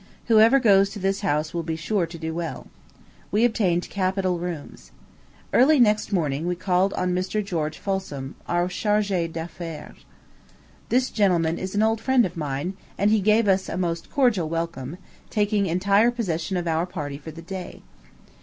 [0.29, 2.65] Whoever goes to this house will be sure to do well.
[3.29, 4.89] We obtained capital rooms.
[5.53, 7.45] Early next morning we called on Mr.
[7.45, 10.03] George Folsom, our chargé d'affaires.
[10.89, 14.49] This gentleman is an old friend of mine; and he gave us a most cordial
[14.49, 14.97] welcome,
[15.29, 17.83] taking entire possession of our party for the day.